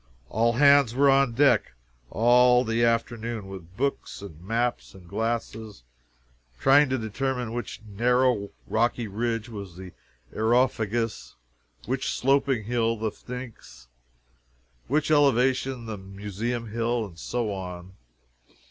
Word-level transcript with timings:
All 0.29 0.53
hands 0.53 0.95
were 0.95 1.11
on 1.11 1.33
deck, 1.33 1.73
all 2.09 2.63
the 2.65 2.83
afternoon, 2.83 3.47
with 3.47 3.77
books 3.77 4.23
and 4.23 4.41
maps 4.43 4.95
and 4.95 5.07
glasses, 5.07 5.83
trying 6.59 6.89
to 6.89 6.97
determine 6.97 7.53
which 7.53 7.83
"narrow 7.87 8.49
rocky 8.65 9.07
ridge" 9.07 9.47
was 9.47 9.75
the 9.77 9.91
Areopagus, 10.33 11.35
which 11.85 12.09
sloping 12.09 12.63
hill 12.63 12.95
the 12.97 13.11
Pnyx, 13.11 13.89
which 14.87 15.11
elevation 15.11 15.85
the 15.85 15.99
Museum 15.99 16.69
Hill, 16.69 17.05
and 17.05 17.19
so 17.19 17.51
on. 17.53 17.93